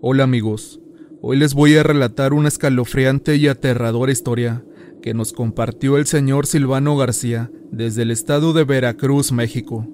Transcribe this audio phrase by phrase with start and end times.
[0.00, 0.78] Hola amigos,
[1.20, 4.64] hoy les voy a relatar una escalofriante y aterradora historia
[5.02, 9.88] que nos compartió el señor Silvano García desde el estado de Veracruz, México.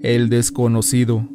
[0.00, 1.28] El desconocido.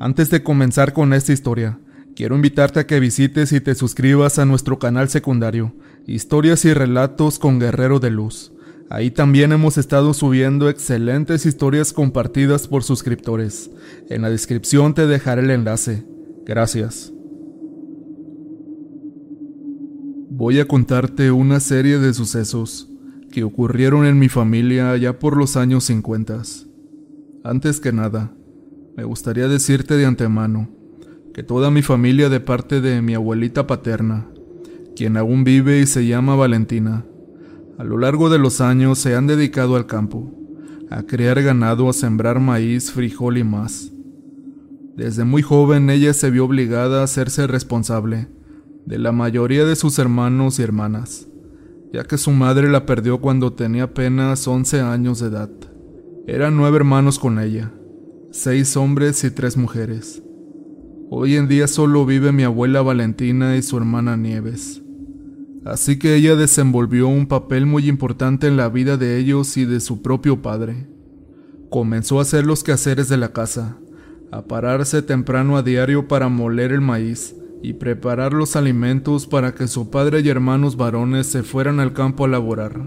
[0.00, 1.78] Antes de comenzar con esta historia,
[2.16, 5.74] quiero invitarte a que visites y te suscribas a nuestro canal secundario,
[6.06, 8.53] Historias y Relatos con Guerrero de Luz.
[8.90, 13.70] Ahí también hemos estado subiendo excelentes historias compartidas por suscriptores.
[14.08, 16.04] En la descripción te dejaré el enlace.
[16.44, 17.12] Gracias.
[20.30, 22.88] Voy a contarte una serie de sucesos
[23.32, 26.42] que ocurrieron en mi familia ya por los años 50.
[27.42, 28.32] Antes que nada,
[28.96, 30.68] me gustaría decirte de antemano
[31.32, 34.28] que toda mi familia de parte de mi abuelita paterna,
[34.94, 37.04] quien aún vive y se llama Valentina,
[37.78, 40.32] a lo largo de los años se han dedicado al campo,
[40.90, 43.90] a criar ganado, a sembrar maíz, frijol y más.
[44.96, 48.28] Desde muy joven ella se vio obligada a hacerse responsable
[48.86, 51.26] de la mayoría de sus hermanos y hermanas,
[51.92, 55.50] ya que su madre la perdió cuando tenía apenas 11 años de edad.
[56.26, 57.72] Eran nueve hermanos con ella,
[58.30, 60.22] seis hombres y tres mujeres.
[61.10, 64.83] Hoy en día solo vive mi abuela Valentina y su hermana Nieves.
[65.64, 69.80] Así que ella desenvolvió un papel muy importante en la vida de ellos y de
[69.80, 70.86] su propio padre.
[71.70, 73.78] Comenzó a hacer los quehaceres de la casa,
[74.30, 79.66] a pararse temprano a diario para moler el maíz y preparar los alimentos para que
[79.66, 82.78] su padre y hermanos varones se fueran al campo a laborar.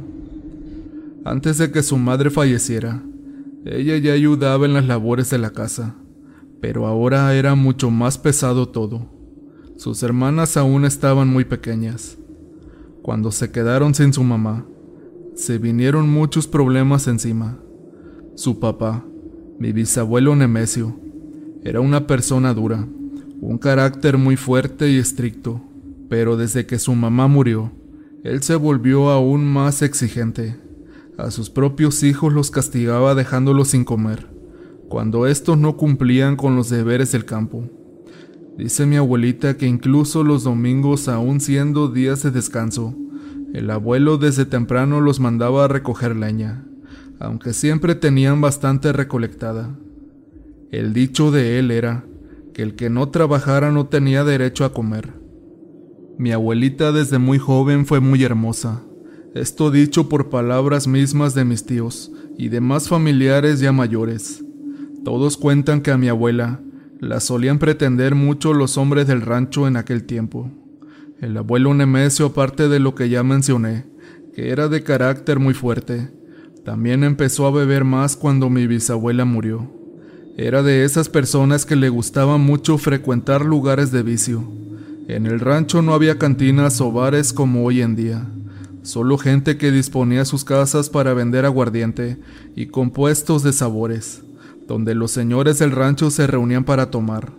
[1.25, 3.01] Antes de que su madre falleciera,
[3.65, 5.95] ella ya ayudaba en las labores de la casa,
[6.61, 9.09] pero ahora era mucho más pesado todo.
[9.77, 12.17] Sus hermanas aún estaban muy pequeñas
[13.07, 14.65] cuando se quedaron sin su mamá,
[15.33, 17.57] se vinieron muchos problemas encima.
[18.35, 19.05] Su papá,
[19.57, 20.99] mi bisabuelo Nemesio,
[21.63, 22.85] era una persona dura,
[23.39, 25.61] un carácter muy fuerte y estricto,
[26.09, 27.71] pero desde que su mamá murió,
[28.25, 30.59] él se volvió aún más exigente.
[31.17, 34.27] A sus propios hijos los castigaba dejándolos sin comer,
[34.89, 37.69] cuando estos no cumplían con los deberes del campo.
[38.57, 42.95] Dice mi abuelita que incluso los domingos, aún siendo días de descanso,
[43.53, 46.65] el abuelo desde temprano los mandaba a recoger leña,
[47.19, 49.77] aunque siempre tenían bastante recolectada.
[50.71, 52.03] El dicho de él era
[52.55, 55.13] que el que no trabajara no tenía derecho a comer.
[56.17, 58.81] Mi abuelita desde muy joven fue muy hermosa,
[59.35, 64.43] esto dicho por palabras mismas de mis tíos y demás familiares ya mayores.
[65.05, 66.59] Todos cuentan que a mi abuela
[66.99, 70.51] la solían pretender mucho los hombres del rancho en aquel tiempo.
[71.19, 73.85] El abuelo Nemesio, aparte de lo que ya mencioné,
[74.33, 76.11] que era de carácter muy fuerte,
[76.63, 79.71] también empezó a beber más cuando mi bisabuela murió.
[80.37, 84.43] Era de esas personas que le gustaba mucho frecuentar lugares de vicio.
[85.07, 88.27] En el rancho no había cantinas o bares como hoy en día,
[88.83, 92.17] solo gente que disponía sus casas para vender aguardiente
[92.55, 94.23] y compuestos de sabores
[94.67, 97.31] donde los señores del rancho se reunían para tomar.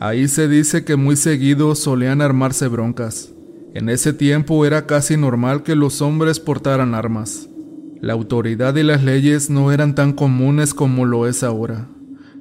[0.00, 3.34] Ahí se dice que muy seguido solían armarse broncas.
[3.74, 7.48] En ese tiempo era casi normal que los hombres portaran armas.
[8.00, 11.88] La autoridad y las leyes no eran tan comunes como lo es ahora.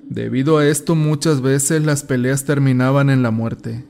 [0.07, 3.85] Debido a esto muchas veces las peleas terminaban en la muerte.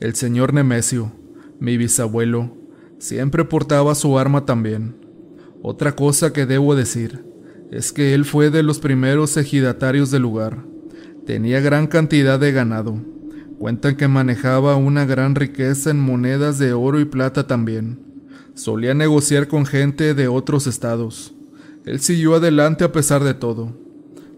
[0.00, 1.12] El señor Nemesio,
[1.58, 2.56] mi bisabuelo,
[2.98, 4.96] siempre portaba su arma también.
[5.60, 7.24] Otra cosa que debo decir,
[7.72, 10.58] es que él fue de los primeros ejidatarios del lugar.
[11.24, 13.00] Tenía gran cantidad de ganado.
[13.58, 17.98] Cuentan que manejaba una gran riqueza en monedas de oro y plata también.
[18.52, 21.34] Solía negociar con gente de otros estados.
[21.86, 23.72] Él siguió adelante a pesar de todo.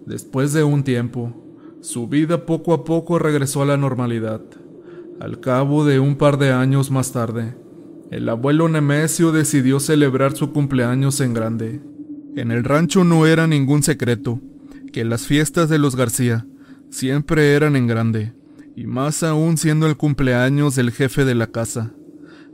[0.06, 1.34] Después de un tiempo,
[1.80, 4.42] su vida poco a poco regresó a la normalidad.
[5.18, 7.56] Al cabo de un par de años más tarde,
[8.12, 11.93] el abuelo Nemesio decidió celebrar su cumpleaños en grande.
[12.36, 14.40] En el rancho no era ningún secreto
[14.92, 16.46] que las fiestas de los García
[16.90, 18.32] siempre eran en grande,
[18.76, 21.92] y más aún siendo el cumpleaños del jefe de la casa.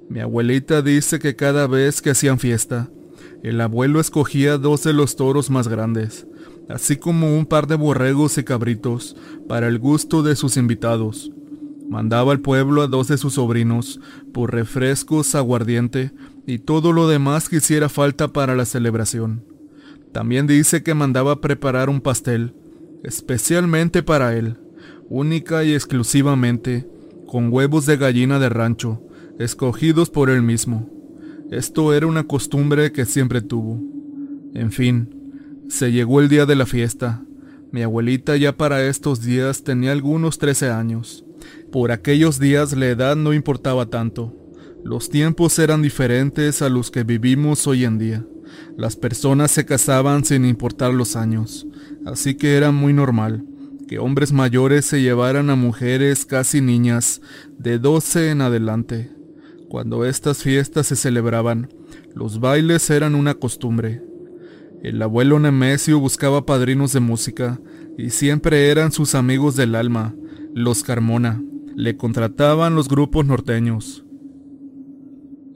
[0.08, 2.90] Mi abuelita dice que cada vez que hacían fiesta,
[3.42, 6.26] el abuelo escogía dos de los toros más grandes,
[6.68, 9.16] así como un par de borregos y cabritos
[9.48, 11.30] para el gusto de sus invitados.
[11.88, 13.98] Mandaba al pueblo a dos de sus sobrinos
[14.32, 16.12] por refrescos, aguardiente
[16.46, 19.49] y todo lo demás que hiciera falta para la celebración.
[20.12, 22.54] También dice que mandaba preparar un pastel,
[23.04, 24.58] especialmente para él,
[25.08, 26.88] única y exclusivamente,
[27.26, 29.02] con huevos de gallina de rancho,
[29.38, 30.90] escogidos por él mismo.
[31.50, 33.80] Esto era una costumbre que siempre tuvo.
[34.54, 37.24] En fin, se llegó el día de la fiesta.
[37.70, 41.24] Mi abuelita ya para estos días tenía algunos 13 años.
[41.70, 44.36] Por aquellos días la edad no importaba tanto.
[44.84, 48.24] Los tiempos eran diferentes a los que vivimos hoy en día.
[48.76, 51.66] Las personas se casaban sin importar los años,
[52.06, 53.44] así que era muy normal
[53.90, 57.20] que hombres mayores se llevaran a mujeres casi niñas
[57.58, 59.10] de 12 en adelante.
[59.68, 61.70] Cuando estas fiestas se celebraban,
[62.14, 64.00] los bailes eran una costumbre.
[64.84, 67.60] El abuelo Nemesio buscaba padrinos de música
[67.98, 70.14] y siempre eran sus amigos del alma,
[70.54, 71.42] los Carmona.
[71.74, 74.04] Le contrataban los grupos norteños.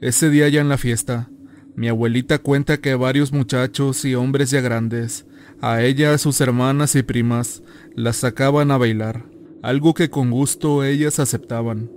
[0.01, 1.29] Ese día ya en la fiesta,
[1.75, 5.25] mi abuelita cuenta que varios muchachos y hombres ya grandes,
[5.61, 7.63] a ella, sus hermanas y primas,
[7.95, 9.25] las sacaban a bailar,
[9.61, 11.89] algo que con gusto ellas aceptaban.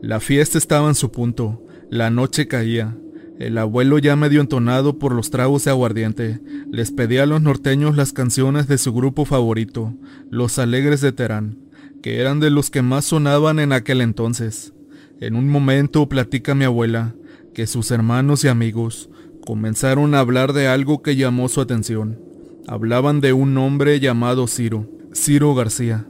[0.00, 2.96] La fiesta estaba en su punto, la noche caía,
[3.38, 6.40] el abuelo ya medio entonado por los tragos de aguardiente,
[6.72, 9.94] les pedía a los norteños las canciones de su grupo favorito,
[10.30, 11.58] Los Alegres de Terán,
[12.02, 14.72] que eran de los que más sonaban en aquel entonces.
[15.20, 17.14] En un momento platica mi abuela
[17.54, 19.10] que sus hermanos y amigos
[19.48, 22.20] comenzaron a hablar de algo que llamó su atención.
[22.66, 26.06] Hablaban de un hombre llamado Ciro, Ciro García.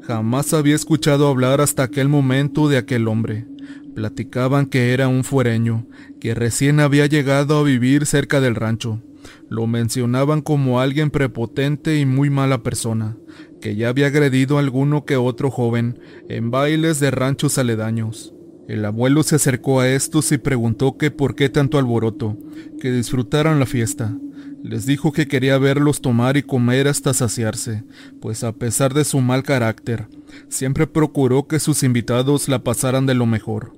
[0.00, 3.46] Jamás había escuchado hablar hasta aquel momento de aquel hombre.
[3.94, 5.88] Platicaban que era un fuereño,
[6.20, 9.02] que recién había llegado a vivir cerca del rancho.
[9.50, 13.18] Lo mencionaban como alguien prepotente y muy mala persona,
[13.60, 15.98] que ya había agredido a alguno que otro joven
[16.30, 18.32] en bailes de ranchos aledaños.
[18.70, 22.36] El abuelo se acercó a estos y preguntó que por qué tanto alboroto,
[22.80, 24.16] que disfrutaran la fiesta.
[24.62, 27.82] Les dijo que quería verlos tomar y comer hasta saciarse,
[28.20, 30.06] pues a pesar de su mal carácter,
[30.48, 33.72] siempre procuró que sus invitados la pasaran de lo mejor.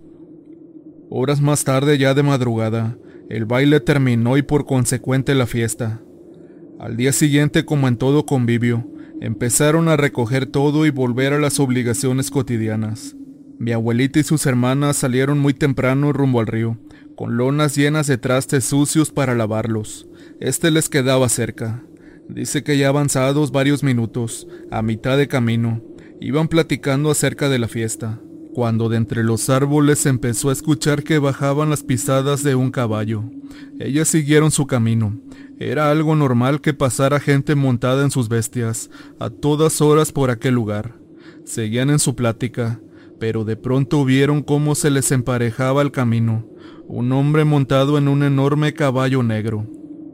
[1.09, 2.99] Horas más tarde, ya de madrugada,
[3.31, 6.03] el baile terminó y por consecuente la fiesta.
[6.79, 8.87] Al día siguiente, como en todo convivio,
[9.23, 13.17] empezaron a recoger todo y volver a las obligaciones cotidianas.
[13.59, 16.79] Mi abuelita y sus hermanas salieron muy temprano rumbo al río,
[17.17, 20.09] con lonas llenas de trastes sucios para lavarlos.
[20.41, 21.83] Este les quedaba cerca.
[22.29, 25.83] Dice que ya avanzados varios minutos, a mitad de camino,
[26.21, 28.21] iban platicando acerca de la fiesta
[28.53, 33.25] cuando de entre los árboles empezó a escuchar que bajaban las pisadas de un caballo.
[33.79, 35.19] Ellas siguieron su camino.
[35.59, 40.55] Era algo normal que pasara gente montada en sus bestias a todas horas por aquel
[40.55, 40.97] lugar.
[41.45, 42.81] Seguían en su plática,
[43.23, 46.45] pero de pronto vieron cómo se les emparejaba el camino,
[46.89, 49.65] un hombre montado en un enorme caballo negro.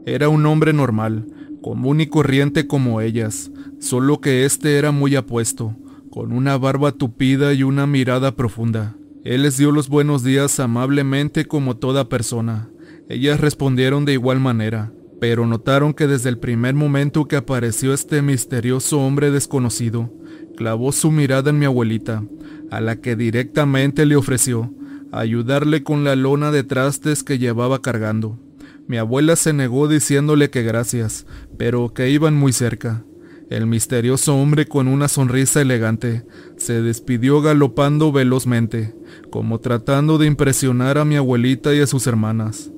[0.05, 1.25] Era un hombre normal,
[1.59, 5.75] común y corriente como ellas, solo que éste era muy apuesto,
[6.11, 8.95] con una barba tupida y una mirada profunda.
[9.23, 12.69] Él les dio los buenos días amablemente como toda persona.
[13.09, 18.21] Ellas respondieron de igual manera, pero notaron que desde el primer momento que apareció este
[18.21, 20.13] misterioso hombre desconocido,
[20.59, 22.21] clavó su mirada en mi abuelita,
[22.69, 24.73] a la que directamente le ofreció
[25.09, 28.37] ayudarle con la lona de trastes que llevaba cargando.
[28.85, 31.25] Mi abuela se negó diciéndole que gracias,
[31.57, 33.05] pero que iban muy cerca.
[33.49, 36.25] El misterioso hombre con una sonrisa elegante
[36.57, 38.93] se despidió galopando velozmente,
[39.31, 42.69] como tratando de impresionar a mi abuelita y a sus hermanas.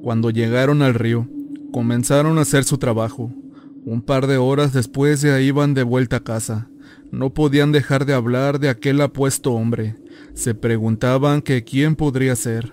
[0.00, 1.28] Cuando llegaron al río,
[1.72, 3.32] comenzaron a hacer su trabajo.
[3.84, 6.68] Un par de horas después ya iban de vuelta a casa.
[7.10, 9.96] No podían dejar de hablar de aquel apuesto hombre.
[10.34, 12.72] Se preguntaban que quién podría ser.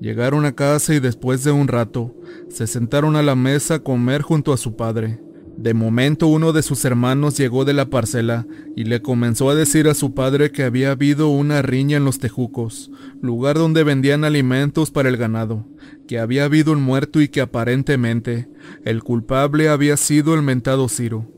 [0.00, 2.14] Llegaron a casa y después de un rato,
[2.48, 5.20] se sentaron a la mesa a comer junto a su padre.
[5.56, 9.86] De momento uno de sus hermanos llegó de la parcela y le comenzó a decir
[9.86, 14.90] a su padre que había habido una riña en los tejucos, lugar donde vendían alimentos
[14.90, 15.68] para el ganado,
[16.08, 18.48] que había habido un muerto y que aparentemente
[18.84, 21.28] el culpable había sido el mentado Ciro.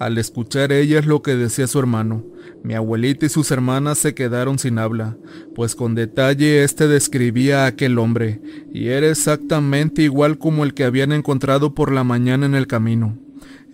[0.00, 2.24] Al escuchar ellas lo que decía su hermano,
[2.64, 5.18] mi abuelita y sus hermanas se quedaron sin habla,
[5.54, 8.40] pues con detalle éste describía a aquel hombre,
[8.72, 13.18] y era exactamente igual como el que habían encontrado por la mañana en el camino.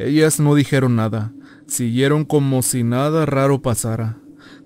[0.01, 1.33] Ellas no dijeron nada,
[1.69, 4.19] siguieron como si nada raro pasara.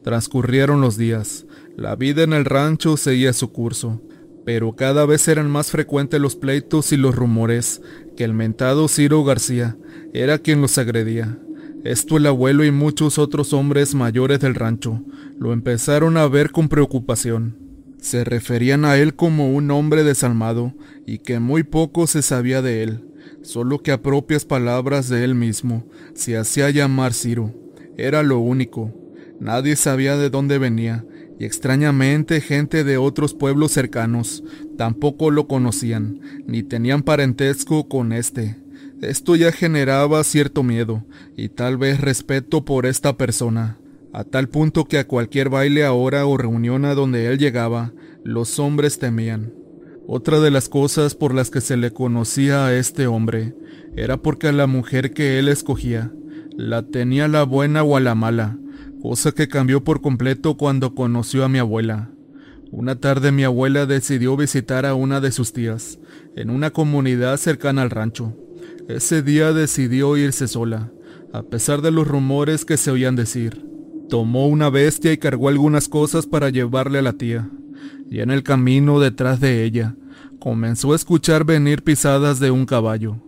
[0.02, 1.44] Transcurrieron los días,
[1.76, 4.00] la vida en el rancho seguía su curso,
[4.46, 7.82] pero cada vez eran más frecuentes los pleitos y los rumores
[8.16, 9.76] que el mentado Ciro García
[10.14, 11.38] era quien los agredía.
[11.84, 15.02] Esto el abuelo y muchos otros hombres mayores del rancho
[15.38, 17.56] lo empezaron a ver con preocupación.
[17.98, 20.74] Se referían a él como un hombre desalmado
[21.06, 23.04] y que muy poco se sabía de él
[23.42, 27.54] solo que a propias palabras de él mismo se hacía llamar Ciro.
[27.96, 28.92] Era lo único.
[29.40, 31.04] Nadie sabía de dónde venía,
[31.38, 34.44] y extrañamente gente de otros pueblos cercanos
[34.76, 38.56] tampoco lo conocían, ni tenían parentesco con éste.
[39.02, 41.04] Esto ya generaba cierto miedo
[41.34, 43.78] y tal vez respeto por esta persona,
[44.12, 47.92] a tal punto que a cualquier baile ahora o reunión a donde él llegaba,
[48.24, 49.54] los hombres temían.
[50.06, 53.54] Otra de las cosas por las que se le conocía a este hombre
[53.96, 56.12] era porque a la mujer que él escogía
[56.56, 58.58] la tenía la buena o a la mala,
[59.00, 62.10] cosa que cambió por completo cuando conoció a mi abuela.
[62.70, 65.98] Una tarde mi abuela decidió visitar a una de sus tías,
[66.36, 68.36] en una comunidad cercana al rancho.
[68.96, 70.90] Ese día decidió irse sola,
[71.32, 73.64] a pesar de los rumores que se oían decir.
[74.08, 77.48] Tomó una bestia y cargó algunas cosas para llevarle a la tía.
[78.10, 79.94] Y en el camino detrás de ella,
[80.40, 83.22] comenzó a escuchar venir pisadas de un caballo.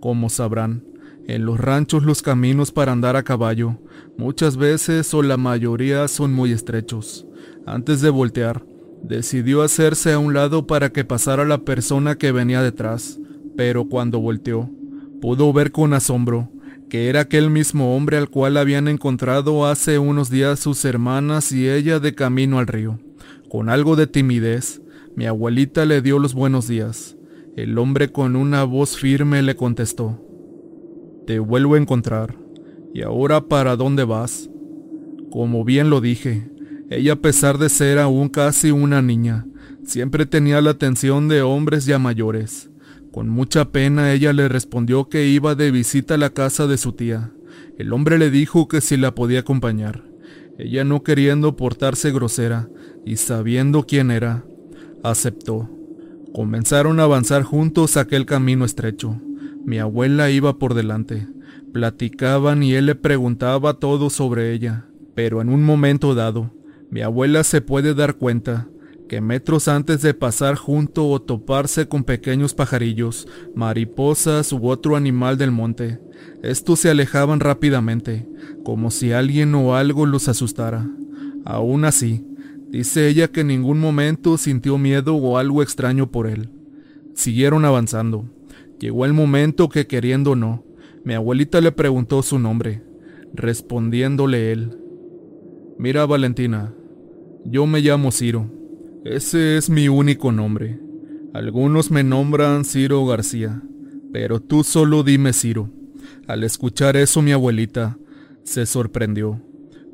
[0.00, 0.84] Como sabrán,
[1.26, 3.78] en los ranchos los caminos para andar a caballo
[4.18, 7.26] muchas veces o la mayoría son muy estrechos.
[7.64, 8.66] Antes de voltear,
[9.02, 13.18] decidió hacerse a un lado para que pasara la persona que venía detrás,
[13.56, 14.70] pero cuando volteó,
[15.26, 16.48] pudo ver con asombro
[16.88, 21.68] que era aquel mismo hombre al cual habían encontrado hace unos días sus hermanas y
[21.68, 23.00] ella de camino al río.
[23.50, 24.82] Con algo de timidez,
[25.16, 27.16] mi abuelita le dio los buenos días.
[27.56, 30.24] El hombre con una voz firme le contestó,
[31.26, 32.36] te vuelvo a encontrar.
[32.94, 34.48] ¿Y ahora para dónde vas?
[35.32, 36.48] Como bien lo dije,
[36.88, 39.44] ella a pesar de ser aún casi una niña,
[39.82, 42.70] siempre tenía la atención de hombres ya mayores.
[43.16, 46.92] Con mucha pena ella le respondió que iba de visita a la casa de su
[46.92, 47.32] tía.
[47.78, 50.04] El hombre le dijo que si la podía acompañar.
[50.58, 52.68] Ella no queriendo portarse grosera
[53.06, 54.44] y sabiendo quién era,
[55.02, 55.66] aceptó.
[56.34, 59.18] Comenzaron a avanzar juntos aquel camino estrecho.
[59.64, 61.26] Mi abuela iba por delante.
[61.72, 64.88] Platicaban y él le preguntaba todo sobre ella.
[65.14, 66.52] Pero en un momento dado,
[66.90, 68.68] mi abuela se puede dar cuenta
[69.08, 75.38] que metros antes de pasar junto o toparse con pequeños pajarillos, mariposas u otro animal
[75.38, 76.00] del monte,
[76.42, 78.28] estos se alejaban rápidamente,
[78.64, 80.88] como si alguien o algo los asustara.
[81.44, 82.24] Aún así,
[82.68, 86.50] dice ella que en ningún momento sintió miedo o algo extraño por él.
[87.14, 88.28] Siguieron avanzando.
[88.78, 90.64] Llegó el momento que queriendo o no,
[91.04, 92.82] mi abuelita le preguntó su nombre,
[93.32, 94.76] respondiéndole él.
[95.78, 96.74] Mira, Valentina,
[97.44, 98.50] yo me llamo Ciro.
[99.08, 100.80] Ese es mi único nombre.
[101.32, 103.62] Algunos me nombran Ciro García,
[104.12, 105.70] pero tú solo dime Ciro.
[106.26, 107.98] Al escuchar eso mi abuelita
[108.42, 109.40] se sorprendió,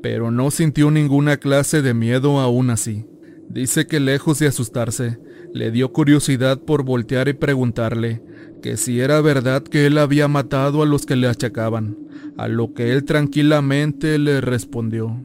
[0.01, 3.05] pero no sintió ninguna clase de miedo aún así.
[3.49, 5.19] Dice que lejos de asustarse,
[5.53, 8.23] le dio curiosidad por voltear y preguntarle
[8.63, 11.99] que si era verdad que él había matado a los que le achacaban,
[12.35, 15.23] a lo que él tranquilamente le respondió.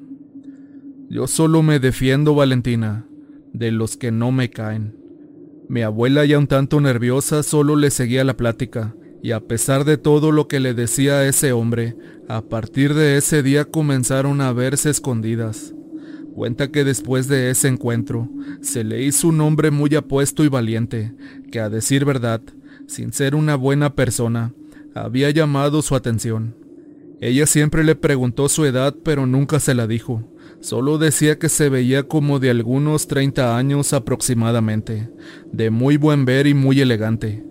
[1.09, 3.07] Yo solo me defiendo, Valentina,
[3.58, 4.96] de los que no me caen.
[5.68, 9.98] Mi abuela ya un tanto nerviosa solo le seguía la plática, y a pesar de
[9.98, 11.96] todo lo que le decía a ese hombre,
[12.28, 15.74] a partir de ese día comenzaron a verse escondidas.
[16.34, 21.12] Cuenta que después de ese encuentro, se le hizo un hombre muy apuesto y valiente,
[21.50, 22.40] que a decir verdad,
[22.86, 24.54] sin ser una buena persona,
[24.94, 26.54] había llamado su atención.
[27.20, 30.32] Ella siempre le preguntó su edad, pero nunca se la dijo.
[30.60, 35.08] Solo decía que se veía como de algunos 30 años aproximadamente,
[35.52, 37.44] de muy buen ver y muy elegante.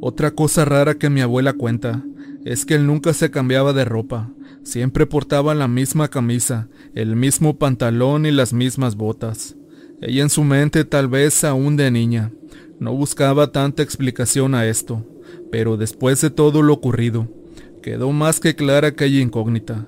[0.00, 2.04] Otra cosa rara que mi abuela cuenta
[2.44, 4.30] es que él nunca se cambiaba de ropa,
[4.62, 9.56] siempre portaba la misma camisa, el mismo pantalón y las mismas botas.
[10.00, 12.32] Ella en su mente tal vez aún de niña,
[12.78, 15.04] no buscaba tanta explicación a esto,
[15.50, 17.28] pero después de todo lo ocurrido,
[17.82, 19.86] quedó más que clara aquella incógnita.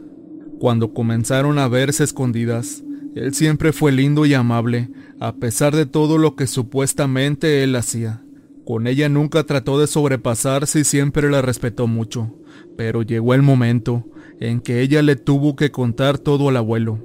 [0.61, 6.19] Cuando comenzaron a verse escondidas, él siempre fue lindo y amable, a pesar de todo
[6.19, 8.23] lo que supuestamente él hacía.
[8.67, 12.37] Con ella nunca trató de sobrepasarse y siempre la respetó mucho,
[12.77, 14.05] pero llegó el momento
[14.39, 16.99] en que ella le tuvo que contar todo al abuelo.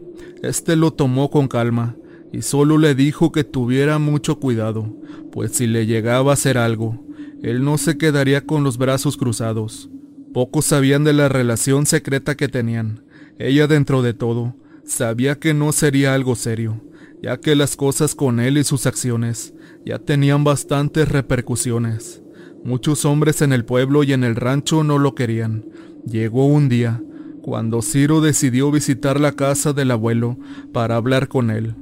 [0.43, 1.95] Este lo tomó con calma
[2.33, 4.93] y solo le dijo que tuviera mucho cuidado,
[5.31, 7.05] pues si le llegaba a hacer algo,
[7.41, 9.89] él no se quedaría con los brazos cruzados.
[10.33, 13.04] Pocos sabían de la relación secreta que tenían.
[13.37, 16.81] Ella dentro de todo, sabía que no sería algo serio,
[17.21, 19.53] ya que las cosas con él y sus acciones
[19.85, 22.21] ya tenían bastantes repercusiones.
[22.63, 25.65] Muchos hombres en el pueblo y en el rancho no lo querían.
[26.05, 27.01] Llegó un día,
[27.41, 30.37] cuando Ciro decidió visitar la casa del abuelo
[30.73, 31.75] para hablar con él.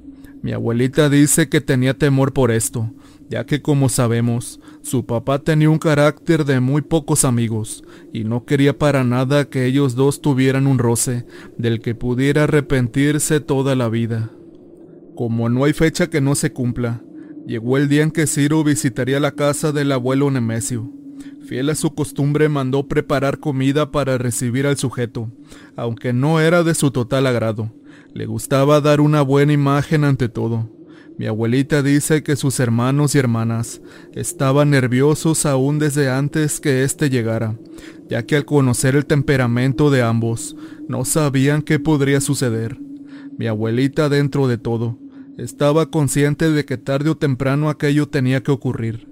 [0.44, 2.92] Mi abuelita dice que tenía temor por esto,
[3.30, 7.82] ya que como sabemos, su papá tenía un carácter de muy pocos amigos,
[8.12, 11.26] y no quería para nada que ellos dos tuvieran un roce
[11.58, 14.32] del que pudiera arrepentirse toda la vida.
[15.16, 17.02] Como no hay fecha que no se cumpla,
[17.48, 20.92] llegó el día en que Ciro visitaría la casa del abuelo Nemesio.
[21.46, 25.32] Fiel a su costumbre mandó preparar comida para recibir al sujeto,
[25.78, 27.72] aunque no era de su total agrado.
[28.14, 30.70] Le gustaba dar una buena imagen ante todo.
[31.18, 33.82] Mi abuelita dice que sus hermanos y hermanas
[34.14, 37.58] estaban nerviosos aún desde antes que éste llegara,
[38.10, 40.56] ya que al conocer el temperamento de ambos,
[40.88, 42.78] no sabían qué podría suceder.
[43.38, 45.00] Mi abuelita, dentro de todo,
[45.40, 49.08] estaba consciente de que tarde o temprano aquello tenía que ocurrir.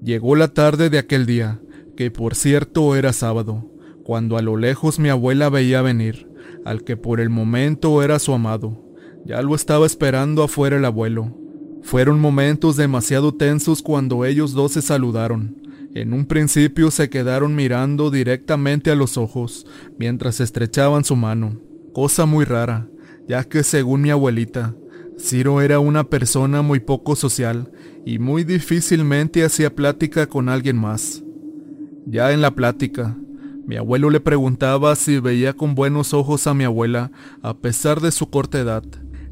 [0.00, 1.60] Llegó la tarde de aquel día,
[1.96, 3.68] que por cierto era sábado,
[4.04, 6.28] cuando a lo lejos mi abuela veía venir,
[6.68, 8.84] al que por el momento era su amado.
[9.24, 11.34] Ya lo estaba esperando afuera el abuelo.
[11.82, 15.62] Fueron momentos demasiado tensos cuando ellos dos se saludaron.
[15.94, 19.66] En un principio se quedaron mirando directamente a los ojos
[19.98, 21.58] mientras estrechaban su mano,
[21.94, 22.86] cosa muy rara,
[23.26, 24.76] ya que según mi abuelita,
[25.18, 27.72] Ciro era una persona muy poco social
[28.04, 31.24] y muy difícilmente hacía plática con alguien más.
[32.04, 33.16] Ya en la plática,
[33.68, 37.10] mi abuelo le preguntaba si veía con buenos ojos a mi abuela
[37.42, 38.82] a pesar de su corta edad,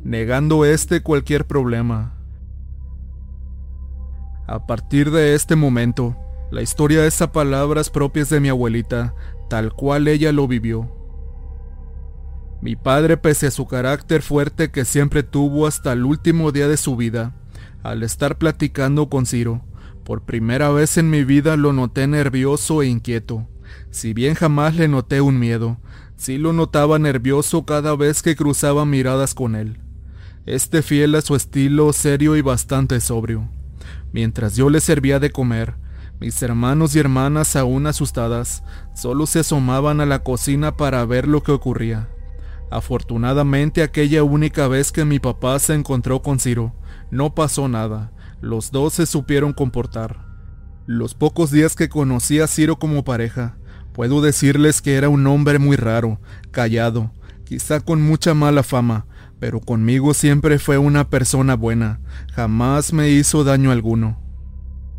[0.05, 2.12] negando este cualquier problema.
[4.47, 6.19] A partir de este momento,
[6.50, 9.14] la historia es a palabras propias de mi abuelita,
[9.49, 10.95] tal cual ella lo vivió.
[12.61, 16.76] Mi padre, pese a su carácter fuerte que siempre tuvo hasta el último día de
[16.76, 17.35] su vida,
[17.83, 19.62] al estar platicando con Ciro,
[20.05, 23.49] por primera vez en mi vida lo noté nervioso e inquieto.
[23.90, 25.78] Si bien jamás le noté un miedo,
[26.16, 29.78] sí lo notaba nervioso cada vez que cruzaba miradas con él.
[30.46, 33.49] Este fiel a su estilo serio y bastante sobrio.
[34.12, 35.75] Mientras yo le servía de comer,
[36.20, 38.62] mis hermanos y hermanas aún asustadas,
[38.94, 42.08] solo se asomaban a la cocina para ver lo que ocurría.
[42.70, 46.75] Afortunadamente aquella única vez que mi papá se encontró con Ciro,
[47.11, 50.25] no pasó nada, los dos se supieron comportar.
[50.87, 53.57] Los pocos días que conocí a Ciro como pareja,
[53.93, 56.21] puedo decirles que era un hombre muy raro,
[56.52, 57.11] callado,
[57.45, 59.07] quizá con mucha mala fama,
[59.41, 61.99] pero conmigo siempre fue una persona buena,
[62.32, 64.21] jamás me hizo daño alguno.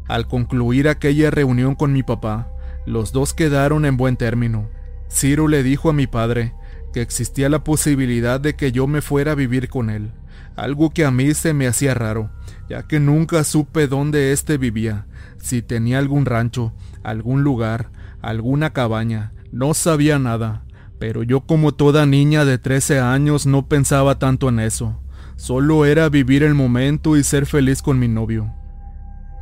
[0.10, 2.50] Al concluir aquella reunión con mi papá,
[2.86, 4.70] los dos quedaron en buen término.
[5.10, 6.54] Ciro le dijo a mi padre
[6.92, 10.12] que existía la posibilidad de que yo me fuera a vivir con él,
[10.58, 12.30] algo que a mí se me hacía raro,
[12.70, 15.06] ya que nunca supe dónde éste vivía,
[15.38, 17.90] si tenía algún rancho, algún lugar,
[18.22, 20.64] alguna cabaña, no sabía nada,
[21.00, 25.00] pero yo como toda niña de 13 años no pensaba tanto en eso,
[25.36, 28.54] solo era vivir el momento y ser feliz con mi novio.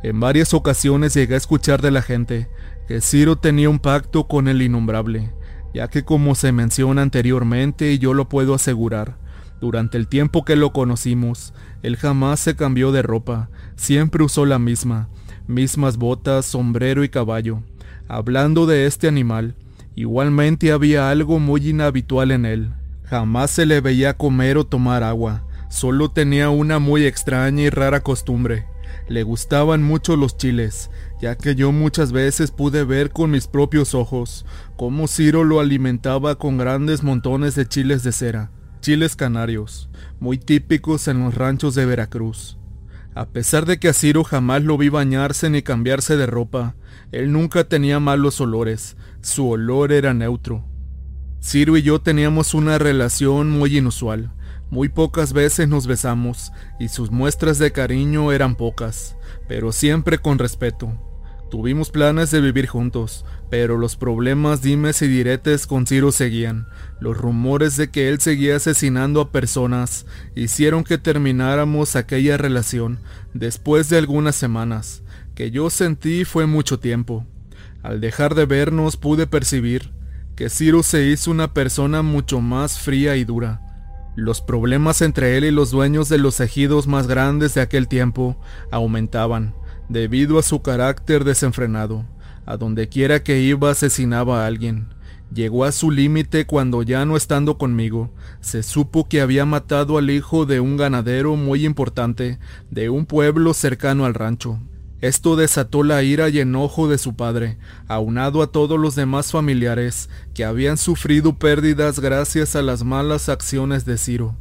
[0.02, 2.48] En varias ocasiones llegué a escuchar de la gente
[2.86, 5.32] que Ciro tenía un pacto con el innombrable,
[5.74, 9.18] ya que como se menciona anteriormente y yo lo puedo asegurar,
[9.60, 14.58] durante el tiempo que lo conocimos, él jamás se cambió de ropa, siempre usó la
[14.58, 15.08] misma,
[15.46, 17.62] mismas botas, sombrero y caballo.
[18.08, 19.54] Hablando de este animal,
[19.94, 22.72] igualmente había algo muy inhabitual en él.
[23.04, 28.02] Jamás se le veía comer o tomar agua, solo tenía una muy extraña y rara
[28.02, 28.66] costumbre.
[29.08, 33.94] Le gustaban mucho los chiles, ya que yo muchas veces pude ver con mis propios
[33.94, 34.44] ojos
[34.76, 38.50] cómo Ciro lo alimentaba con grandes montones de chiles de cera,
[38.86, 42.56] chiles canarios, muy típicos en los ranchos de Veracruz.
[43.16, 46.76] A pesar de que a Ciro jamás lo vi bañarse ni cambiarse de ropa,
[47.10, 50.64] él nunca tenía malos olores, su olor era neutro.
[51.42, 54.30] Ciro y yo teníamos una relación muy inusual.
[54.70, 59.16] Muy pocas veces nos besamos y sus muestras de cariño eran pocas,
[59.48, 61.05] pero siempre con respeto.
[61.50, 66.66] Tuvimos planes de vivir juntos, pero los problemas dimes y diretes con Ciro seguían.
[66.98, 72.98] Los rumores de que él seguía asesinando a personas hicieron que termináramos aquella relación
[73.32, 75.04] después de algunas semanas,
[75.36, 77.24] que yo sentí fue mucho tiempo.
[77.82, 79.92] Al dejar de vernos pude percibir
[80.34, 83.62] que Ciro se hizo una persona mucho más fría y dura.
[84.16, 88.36] Los problemas entre él y los dueños de los ejidos más grandes de aquel tiempo
[88.70, 89.54] aumentaban,
[89.88, 92.04] debido a su carácter desenfrenado.
[92.44, 94.88] A donde quiera que iba asesinaba a alguien.
[95.34, 100.10] Llegó a su límite cuando ya no estando conmigo, se supo que había matado al
[100.10, 102.38] hijo de un ganadero muy importante
[102.70, 104.60] de un pueblo cercano al rancho.
[105.00, 110.08] Esto desató la ira y enojo de su padre, aunado a todos los demás familiares
[110.32, 114.36] que habían sufrido pérdidas gracias a las malas acciones de Ciro.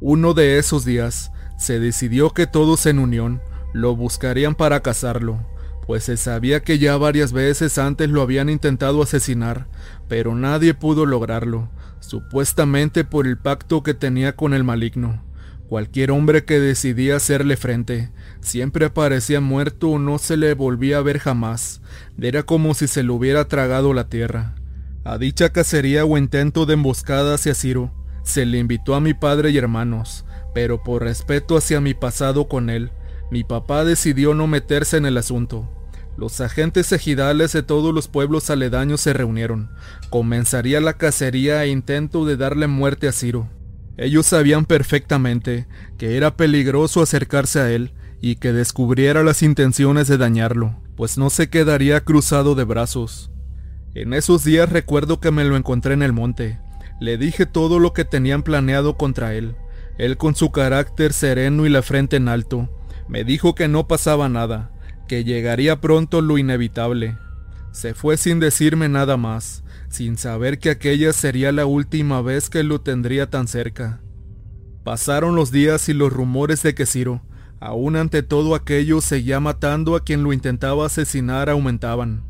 [0.00, 3.40] Uno de esos días, se decidió que todos en unión
[3.72, 5.44] lo buscarían para cazarlo,
[5.86, 9.68] pues se sabía que ya varias veces antes lo habían intentado asesinar,
[10.08, 11.68] pero nadie pudo lograrlo,
[12.00, 15.22] supuestamente por el pacto que tenía con el maligno.
[15.68, 21.02] Cualquier hombre que decidía hacerle frente siempre aparecía muerto o no se le volvía a
[21.02, 21.80] ver jamás.
[22.20, 24.54] Era como si se lo hubiera tragado la tierra.
[25.02, 29.50] A dicha cacería o intento de emboscada hacia Ciro, se le invitó a mi padre
[29.50, 30.24] y hermanos,
[30.54, 32.90] pero por respeto hacia mi pasado con él,
[33.30, 35.68] mi papá decidió no meterse en el asunto.
[36.16, 39.70] Los agentes ejidales de todos los pueblos aledaños se reunieron.
[40.08, 43.48] Comenzaría la cacería e intento de darle muerte a Ciro.
[43.98, 45.66] Ellos sabían perfectamente
[45.98, 51.28] que era peligroso acercarse a él y que descubriera las intenciones de dañarlo, pues no
[51.28, 53.30] se quedaría cruzado de brazos.
[53.94, 56.58] En esos días recuerdo que me lo encontré en el monte.
[57.00, 59.54] Le dije todo lo que tenían planeado contra él.
[59.98, 62.68] Él con su carácter sereno y la frente en alto,
[63.08, 64.70] me dijo que no pasaba nada,
[65.08, 67.16] que llegaría pronto lo inevitable.
[67.72, 72.62] Se fue sin decirme nada más, sin saber que aquella sería la última vez que
[72.62, 74.00] lo tendría tan cerca.
[74.82, 77.22] Pasaron los días y los rumores de que Ciro,
[77.60, 82.24] aún ante todo aquello, seguía matando a quien lo intentaba asesinar aumentaban.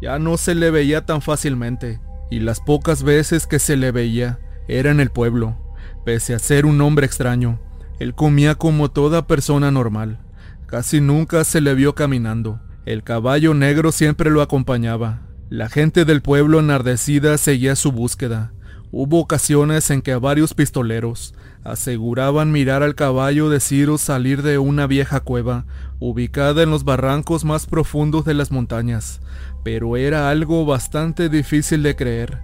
[0.00, 4.38] Ya no se le veía tan fácilmente, y las pocas veces que se le veía
[4.68, 5.56] era en el pueblo.
[6.04, 7.60] Pese a ser un hombre extraño,
[7.98, 10.18] él comía como toda persona normal.
[10.66, 12.60] Casi nunca se le vio caminando.
[12.84, 15.22] El caballo negro siempre lo acompañaba.
[15.50, 18.52] La gente del pueblo enardecida seguía su búsqueda.
[18.90, 21.34] Hubo ocasiones en que varios pistoleros
[21.64, 25.66] aseguraban mirar al caballo de Ciro salir de una vieja cueva,
[25.98, 29.20] ubicada en los barrancos más profundos de las montañas,
[29.64, 32.38] pero era algo bastante difícil de creer,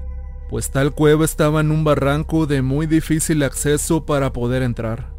[0.50, 5.14] pues tal cueva estaba en un barranco de muy difícil acceso para poder entrar.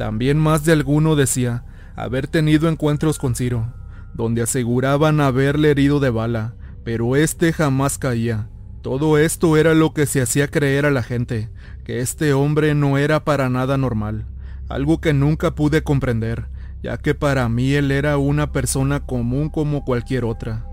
[0.00, 1.62] También más de alguno decía
[1.94, 3.74] haber tenido encuentros con Ciro,
[4.14, 8.48] donde aseguraban haberle herido de bala, pero este jamás caía.
[8.80, 11.50] Todo esto era lo que se hacía creer a la gente,
[11.84, 14.24] que este hombre no era para nada normal,
[14.70, 16.48] algo que nunca pude comprender,
[16.82, 20.64] ya que para mí él era una persona común como cualquier otra.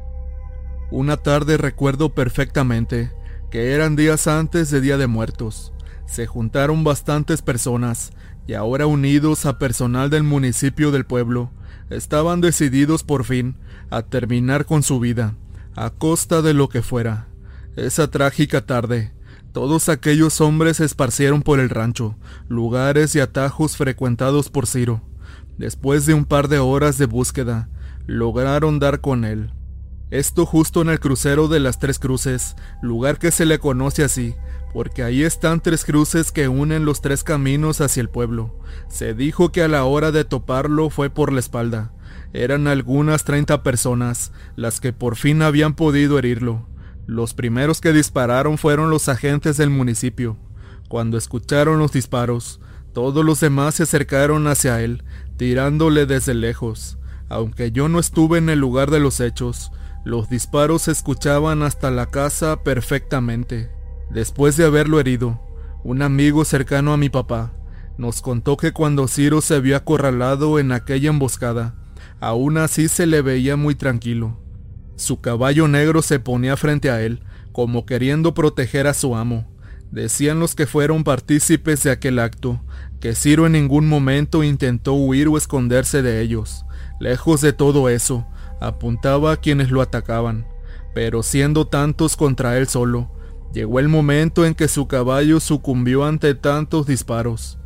[0.90, 3.12] Una tarde recuerdo perfectamente
[3.52, 5.74] que eran días antes de Día de Muertos.
[6.06, 8.14] Se juntaron bastantes personas
[8.48, 11.52] y ahora unidos a personal del municipio del pueblo,
[11.90, 13.56] estaban decididos por fin
[13.90, 15.36] a terminar con su vida,
[15.76, 17.28] a costa de lo que fuera.
[17.76, 19.14] Esa trágica tarde,
[19.52, 22.16] todos aquellos hombres se esparcieron por el rancho,
[22.48, 25.02] lugares y atajos frecuentados por Ciro.
[25.58, 27.70] Después de un par de horas de búsqueda,
[28.06, 29.52] lograron dar con él.
[30.10, 34.36] Esto justo en el crucero de las Tres Cruces, lugar que se le conoce así,
[34.78, 38.60] porque ahí están tres cruces que unen los tres caminos hacia el pueblo.
[38.90, 41.94] Se dijo que a la hora de toparlo fue por la espalda.
[42.32, 46.68] Eran algunas treinta personas las que por fin habían podido herirlo.
[47.08, 50.38] Los primeros que dispararon fueron los agentes del municipio.
[50.88, 52.62] Cuando escucharon los disparos,
[52.94, 55.04] todos los demás se acercaron hacia él,
[55.38, 57.00] tirándole desde lejos.
[57.30, 59.72] Aunque yo no estuve en el lugar de los hechos,
[60.06, 63.76] los disparos se escuchaban hasta la casa perfectamente.
[64.10, 65.42] Después de haberlo herido,
[65.84, 67.54] un amigo cercano a mi papá
[67.98, 71.76] nos contó que cuando Ciro se vio acorralado en aquella emboscada,
[72.20, 74.38] aún así se le veía muy tranquilo.
[74.96, 79.48] Su caballo negro se ponía frente a él, como queriendo proteger a su amo.
[79.92, 82.62] Decían los que fueron partícipes de aquel acto,
[83.00, 86.66] que Ciro en ningún momento intentó huir o esconderse de ellos.
[87.00, 88.28] Lejos de todo eso,
[88.60, 90.46] apuntaba a quienes lo atacaban,
[90.94, 93.12] pero siendo tantos contra él solo,
[93.54, 97.58] Llegó el momento en que su caballo sucumbió ante tantos disparos.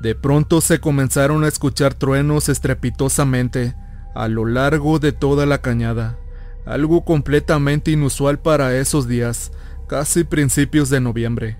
[0.00, 3.74] De pronto se comenzaron a escuchar truenos estrepitosamente
[4.14, 6.18] a lo largo de toda la cañada,
[6.66, 9.52] algo completamente inusual para esos días,
[9.88, 11.58] casi principios de noviembre.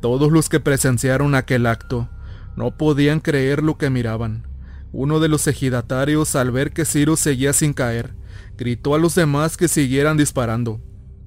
[0.00, 2.08] Todos los que presenciaron aquel acto
[2.56, 4.46] no podían creer lo que miraban.
[4.92, 8.14] Uno de los ejidatarios, al ver que Ciro seguía sin caer,
[8.58, 10.80] gritó a los demás que siguieran disparando.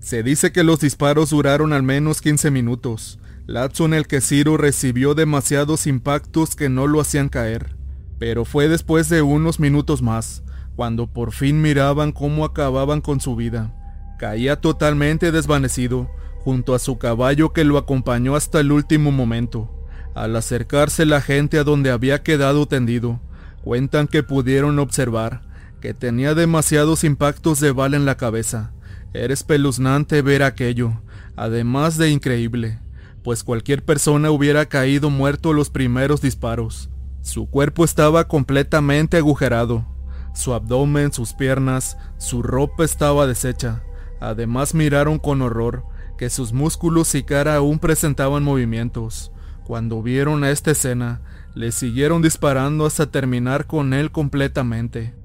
[0.05, 4.55] Se dice que los disparos duraron al menos 15 minutos, lapso en el que Ciro
[4.55, 7.75] recibió demasiados impactos que no lo hacían caer.
[8.19, 10.43] Pero fue después de unos minutos más,
[10.75, 13.73] cuando por fin miraban cómo acababan con su vida.
[14.19, 19.87] Caía totalmente desvanecido, junto a su caballo que lo acompañó hasta el último momento.
[20.13, 23.21] Al acercarse la gente a donde había quedado tendido,
[23.63, 25.41] cuentan que pudieron observar
[25.81, 28.74] que tenía demasiados impactos de bala en la cabeza,
[29.23, 31.01] era espeluznante ver aquello,
[31.35, 32.79] además de increíble,
[33.23, 36.89] pues cualquier persona hubiera caído muerto los primeros disparos.
[37.21, 39.85] Su cuerpo estaba completamente agujerado,
[40.33, 43.83] su abdomen, sus piernas, su ropa estaba deshecha.
[44.19, 45.85] Además miraron con horror
[46.17, 49.31] que sus músculos y cara aún presentaban movimientos.
[49.63, 51.21] Cuando vieron a esta escena,
[51.55, 55.15] le siguieron disparando hasta terminar con él completamente.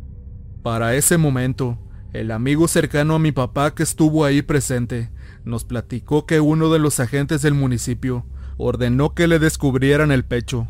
[0.63, 1.79] Para ese momento,
[2.13, 5.11] el amigo cercano a mi papá que estuvo ahí presente
[5.45, 10.67] nos platicó que uno de los agentes del municipio ordenó que le descubrieran el pecho.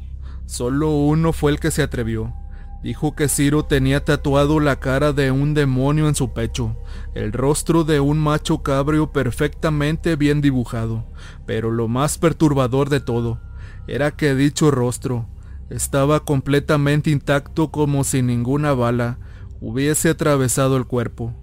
[0.46, 2.34] Solo uno fue el que se atrevió.
[2.82, 6.76] Dijo que Ciro tenía tatuado la cara de un demonio en su pecho,
[7.14, 11.04] el rostro de un macho cabrio perfectamente bien dibujado,
[11.46, 13.40] pero lo más perturbador de todo
[13.86, 15.26] era que dicho rostro
[15.68, 19.18] estaba completamente intacto como si ninguna bala
[19.60, 21.34] hubiese atravesado el cuerpo.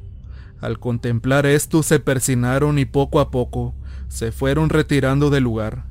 [0.59, 3.75] Al contemplar esto se persinaron y poco a poco
[4.07, 5.85] se fueron retirando del lugar.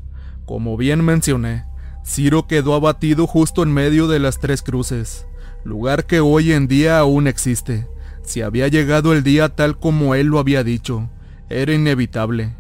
[0.45, 1.65] Como bien mencioné,
[2.05, 5.27] Ciro quedó abatido justo en medio de las tres cruces,
[5.65, 7.87] lugar que hoy en día aún existe.
[8.23, 11.11] Si había llegado el día tal como él lo había dicho,
[11.49, 12.55] era inevitable.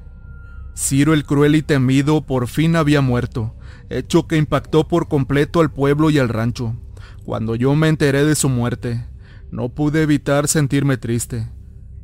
[0.77, 3.55] Ciro el cruel y temido por fin había muerto,
[3.89, 6.75] hecho que impactó por completo al pueblo y al rancho.
[7.25, 9.05] Cuando yo me enteré de su muerte,
[9.51, 11.49] no pude evitar sentirme triste.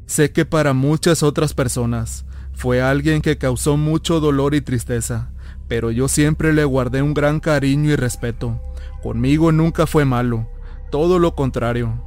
[0.06, 5.32] Sé que para muchas otras personas fue alguien que causó mucho dolor y tristeza,
[5.68, 8.60] pero yo siempre le guardé un gran cariño y respeto.
[9.02, 10.48] Conmigo nunca fue malo,
[10.90, 12.04] todo lo contrario.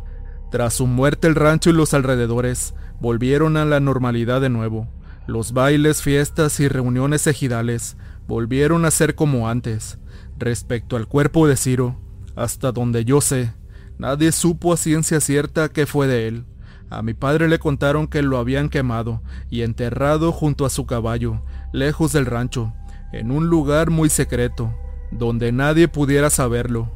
[0.51, 4.87] Tras su muerte el rancho y los alrededores volvieron a la normalidad de nuevo.
[5.27, 9.97] Los bailes, fiestas y reuniones ejidales volvieron a ser como antes.
[10.37, 11.99] Respecto al cuerpo de Ciro,
[12.35, 13.53] hasta donde yo sé,
[13.97, 16.45] nadie supo a ciencia cierta qué fue de él.
[16.89, 21.41] A mi padre le contaron que lo habían quemado y enterrado junto a su caballo,
[21.73, 22.73] lejos del rancho,
[23.11, 24.73] en un lugar muy secreto,
[25.11, 26.91] donde nadie pudiera saberlo.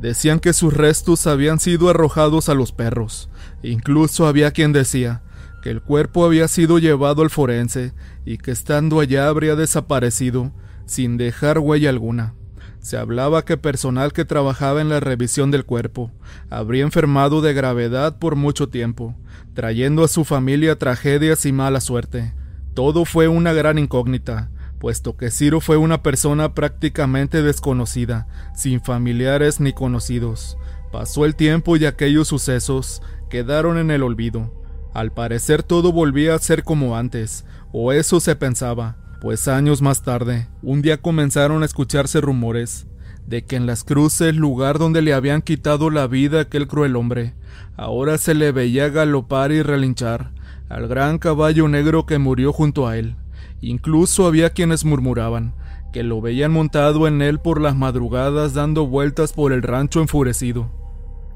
[0.00, 3.30] Decían que sus restos habían sido arrojados a los perros.
[3.62, 5.22] Incluso había quien decía
[5.62, 10.52] que el cuerpo había sido llevado al forense y que estando allá habría desaparecido
[10.84, 12.34] sin dejar huella alguna.
[12.84, 16.10] Se hablaba que personal que trabajaba en la revisión del cuerpo
[16.50, 19.16] habría enfermado de gravedad por mucho tiempo,
[19.54, 22.34] trayendo a su familia tragedias y mala suerte.
[22.74, 29.60] Todo fue una gran incógnita, puesto que Ciro fue una persona prácticamente desconocida, sin familiares
[29.60, 30.58] ni conocidos.
[30.92, 34.62] Pasó el tiempo y aquellos sucesos quedaron en el olvido.
[34.92, 40.02] Al parecer todo volvía a ser como antes, o eso se pensaba, pues años más
[40.02, 42.86] tarde, un día comenzaron a escucharse rumores
[43.26, 47.32] de que en las cruces, lugar donde le habían quitado la vida aquel cruel hombre,
[47.74, 50.32] ahora se le veía galopar y relinchar
[50.68, 53.16] al gran caballo negro que murió junto a él.
[53.62, 55.54] Incluso había quienes murmuraban
[55.90, 60.70] que lo veían montado en él por las madrugadas dando vueltas por el rancho enfurecido.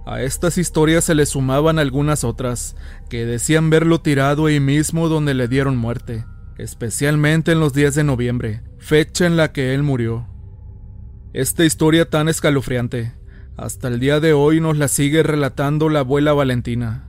[0.05, 2.77] A estas historias se le sumaban algunas otras,
[3.09, 6.27] que decían verlo tirado ahí mismo donde le dieron muerte,
[6.59, 10.27] especialmente en los días de noviembre, fecha en la que él murió.
[11.33, 13.15] Esta historia tan escalofriante,
[13.57, 17.09] hasta el día de hoy nos la sigue relatando la abuela Valentina.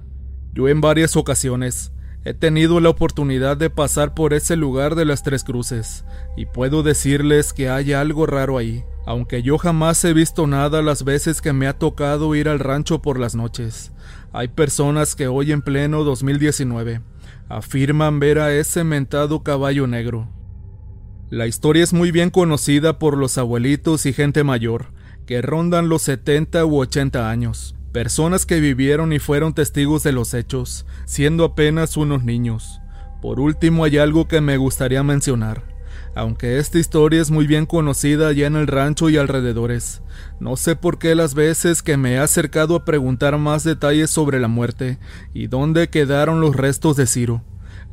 [0.53, 1.91] Yo en varias ocasiones
[2.25, 6.03] He tenido la oportunidad de pasar por ese lugar de las Tres Cruces,
[6.35, 11.05] y puedo decirles que hay algo raro ahí, aunque yo jamás he visto nada las
[11.05, 13.93] veces que me ha tocado ir al rancho por las noches.
[14.33, 17.01] Hay personas que hoy en pleno 2019
[17.49, 20.29] afirman ver a ese mentado caballo negro.
[21.29, 24.93] La historia es muy bien conocida por los abuelitos y gente mayor,
[25.25, 30.33] que rondan los 70 u 80 años, personas que vivieron y fueron testigos de los
[30.33, 32.81] hechos, siendo apenas unos niños.
[33.21, 35.63] Por último hay algo que me gustaría mencionar.
[36.15, 40.01] Aunque esta historia es muy bien conocida ya en el rancho y alrededores,
[40.39, 44.39] no sé por qué las veces que me he acercado a preguntar más detalles sobre
[44.39, 44.97] la muerte
[45.33, 47.43] y dónde quedaron los restos de Ciro,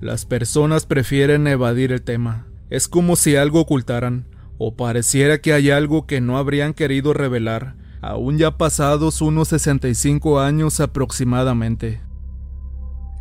[0.01, 2.47] las personas prefieren evadir el tema.
[2.69, 4.27] Es como si algo ocultaran,
[4.59, 10.41] o pareciera que hay algo que no habrían querido revelar, aún ya pasados unos 65
[10.41, 12.01] años aproximadamente.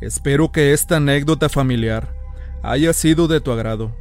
[0.01, 2.15] Espero que esta anécdota familiar
[2.63, 3.95] haya sido de tu agrado.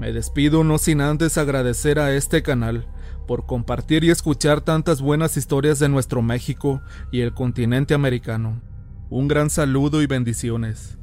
[0.00, 2.86] Me despido no sin antes agradecer a este canal
[3.26, 6.80] por compartir y escuchar tantas buenas historias de nuestro México
[7.12, 8.62] y el continente americano.
[9.10, 10.96] Un gran saludo y bendiciones.